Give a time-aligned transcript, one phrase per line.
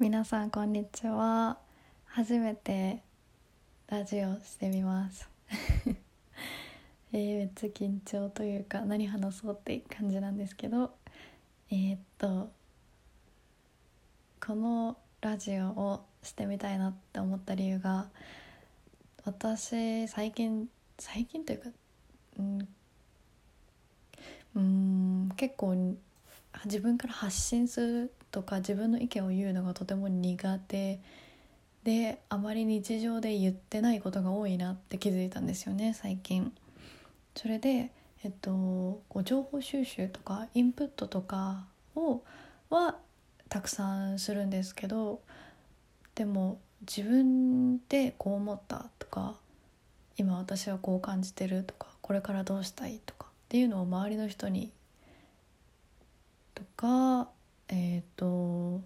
[0.00, 1.58] 皆さんこんにちは。
[2.04, 3.02] 初めて
[3.88, 5.28] ラジオしてみます。
[7.12, 10.94] えー、めっちゃ緊張というか何話そうって感じなんですけど。
[11.72, 12.52] えー、っと
[14.40, 18.08] このラジオをしてみたいなって思った理由が
[19.24, 21.70] 私最近最近というか
[22.38, 22.68] うん
[24.54, 25.96] うん結構
[26.64, 31.00] 自分から発信するとか自分の意見を言うのがとても苦手
[31.84, 36.52] であまり日常で言ってないことが多いなって気づいたんですよね最近。
[37.34, 37.92] それで、
[38.24, 38.50] えっと、
[39.08, 42.22] こう情報収集とかインプットとかを
[42.68, 42.96] は
[43.48, 45.20] たくさんするんですけど
[46.14, 49.36] でも自分でこう思ったとか
[50.16, 54.72] 今私はこう感じてるとかこれからどうしたいとかっていうのを周りの人に
[56.78, 57.28] とか
[57.68, 58.80] えっ、ー、と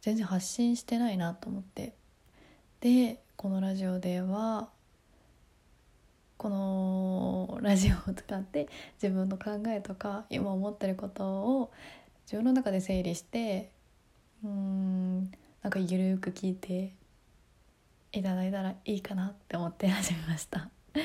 [0.00, 1.94] 全然発信してないなと思って。
[2.80, 4.70] でこのラジオでは
[6.38, 8.68] このラジオを使って
[9.02, 11.70] 自分の考えとか今思ってることを
[12.24, 13.70] 自分の中で整理して
[14.42, 15.30] うん
[15.62, 16.94] なんかゆるく聞いて
[18.12, 20.70] いただいたらいいかなって思って始めました。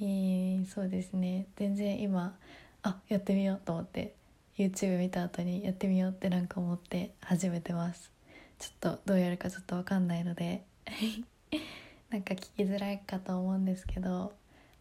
[0.00, 1.46] えー、そうですね。
[1.56, 2.36] 全然今
[2.82, 4.14] あやってみようと思って。
[4.56, 8.10] YouTube 見た後にやってみようってなんか思って始めてます。
[8.58, 10.64] ちょっとどうやるかちょっと分かんないので。
[12.10, 14.32] なんか聞きづらいかと思うんですけど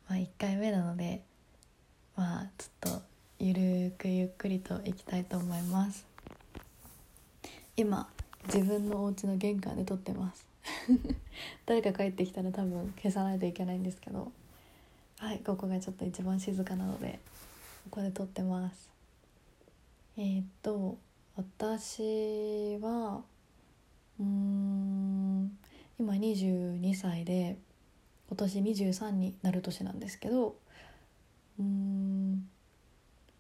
[0.07, 1.23] まあ1回目なので
[2.16, 3.01] まあちょっと
[3.39, 6.05] ゆるくゆっくりといきたいと思います。
[7.75, 8.07] 今
[8.45, 10.45] 自分のお家の玄関で撮ってます。
[11.66, 14.31] 誰か帰ってきたら多分消さないといけないんですけど。
[15.17, 17.17] はいここがちょっと一番静かなので
[17.85, 18.92] ここで撮ってます。
[20.16, 21.00] えー、っと
[21.36, 23.23] 私は
[24.19, 25.57] うん
[26.00, 27.57] 今22歳で
[28.28, 30.56] 今年23になる年なんですけど
[31.59, 32.47] うん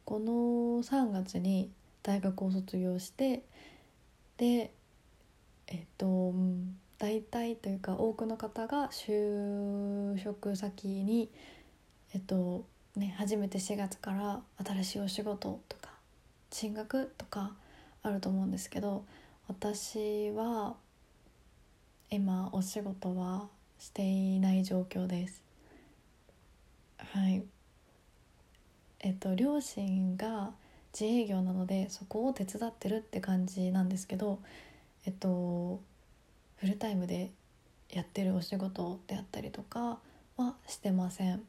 [0.03, 1.69] この3月に
[2.01, 3.43] 大学を卒業して
[4.37, 4.71] で
[5.67, 6.33] えっと
[6.97, 11.29] 大体というか多くの方が就職先に
[12.15, 15.82] えっとね初めて4月から新しいお仕事とか
[16.53, 17.51] 進学とか
[18.03, 19.03] あると思うんですけど
[19.47, 20.75] 私は
[22.11, 23.47] 今お仕事は
[23.79, 25.43] していない状況です。
[26.97, 27.43] はい。
[28.99, 30.51] えっと両親が
[30.93, 34.39] 自営業なのでそこを手伝ってるって感じなんですけど
[35.07, 35.81] えっと
[36.57, 37.31] フルタイムで
[37.89, 39.97] やってるお仕事であったりとか
[40.37, 41.43] はしてません。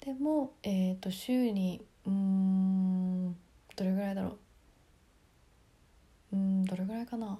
[0.00, 3.35] でも、えーと、週にうん
[3.76, 4.38] どれぐらいだろ
[6.32, 6.36] う？
[6.36, 7.38] うんどれぐらいかな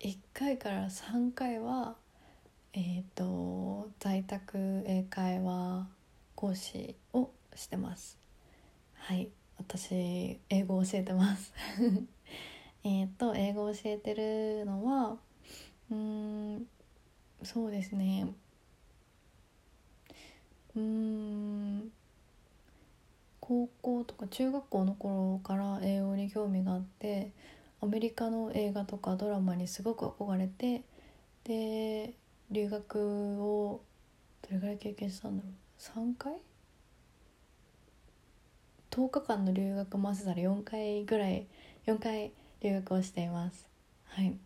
[0.00, 1.96] ？1回から3回は
[2.72, 5.88] えっ、ー、と在宅英会話
[6.36, 8.16] 講師をしてます。
[8.94, 9.28] はい
[9.58, 11.52] 私英語を教えてます。
[12.84, 15.18] えっと英語を教えてるのは
[15.90, 16.66] うん
[17.42, 18.32] そうですね。
[20.76, 21.92] うん
[23.50, 27.32] 高校とか中学校の頃から英語に興味があって
[27.80, 30.84] アメリカの映画とかドラマにすごく憧れて
[31.42, 32.14] で
[32.52, 33.80] 留学を
[34.42, 35.52] どれぐらい経験したんだろう
[35.82, 36.34] ？3回
[38.92, 41.48] ？10日間の留学も合わせたら4回ぐらい
[41.88, 43.66] 4回留学をしています。
[44.10, 44.36] はい。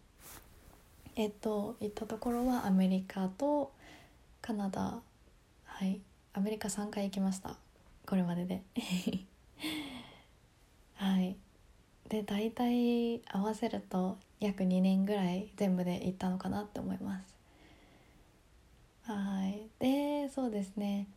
[1.17, 3.71] えっと行ったところはアメリカと
[4.41, 5.03] カナダ。
[5.65, 6.01] はい。
[6.33, 7.59] アメリカ3回行きました。
[8.07, 8.63] これまでで。
[10.95, 11.37] はい。
[12.09, 17.35] で大体合わせると約2年ぐらい全部で行ったのかなって思います。
[19.03, 19.69] はい。
[19.79, 21.09] でそうですね。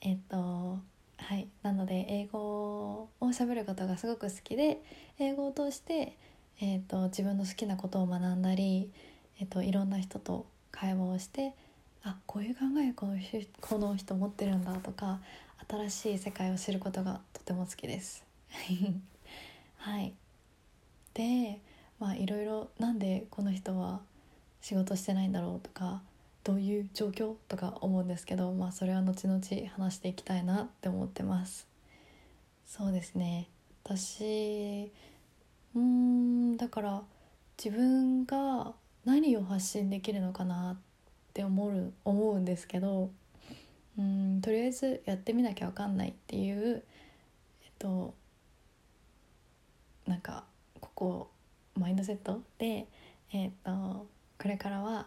[0.00, 0.78] えっと
[1.16, 1.48] はい。
[1.62, 4.82] なので英語を喋ることがすごく好きで
[5.18, 6.16] 英語を通して
[6.62, 8.90] えーと、自分の好きなことを学んだり、
[9.40, 11.54] えーと、いろんな人と会話をして
[12.02, 13.16] あこういう考えこの
[13.60, 15.20] この人持ってるんだとか
[15.68, 18.24] 新しい世界を知ることがとても好きです。
[19.78, 20.14] はい
[21.14, 21.60] で
[21.98, 24.00] まあいろいろなんでこの人は
[24.60, 26.02] 仕事してないんだろうとか
[26.44, 29.40] どういう状況とか思うんですけどまあそれは後々
[29.70, 31.66] 話していきたいなって思ってます。
[32.66, 33.48] そうですね
[33.84, 34.92] 私
[35.74, 37.02] うんだから
[37.62, 38.72] 自分が
[39.04, 40.76] 何を発信できるのかなっ
[41.34, 43.10] て思う思うんですけど
[44.00, 46.82] うんとりあえずやってみなきゃ分かんないっていう
[47.62, 48.14] えっと
[50.06, 50.44] なんか
[50.80, 51.30] ここ
[51.78, 52.86] マインドセットで、
[53.32, 54.06] えーと、
[54.38, 55.06] これからは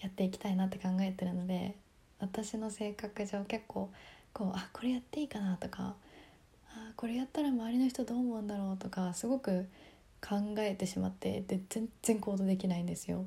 [0.00, 1.74] やっていきたいなって考えてるので
[2.20, 3.90] 私の性格上結構
[4.34, 5.94] こうあこれやっていいかなとか
[6.68, 9.66] あこれやったら周りの人どう思うんだろうとかすごく
[10.20, 13.24] 考えてしまってで全然行動できないんですよ。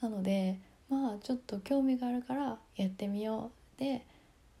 [0.00, 4.04] なのでまあちょっと興味があるからやってみようで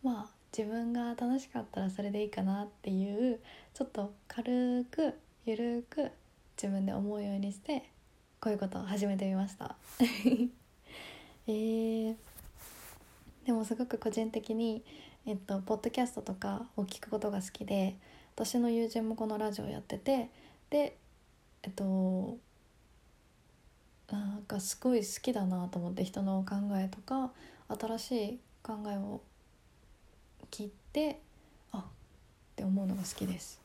[0.02, 3.40] まあ自分が楽しかったらそれでいいかなっていう
[3.74, 6.10] ちょっと軽くゆるく
[6.56, 7.90] 自分で思うようにして
[8.40, 9.76] こういうことを始めてみました。
[11.46, 12.16] えー、
[13.46, 14.84] でもすごく個人的に、
[15.24, 17.96] えっと、ポッドキャストとかを聞くことが好きで
[18.34, 20.30] 私の友人もこのラジオやってて
[20.68, 20.98] で
[21.62, 22.36] えっと
[24.10, 27.32] なんかすごい好きだなと思って人の考えとか
[27.68, 29.22] 新しい考えを
[30.50, 31.18] 切って
[31.72, 31.84] あっ
[32.54, 33.62] て思うのが好きです。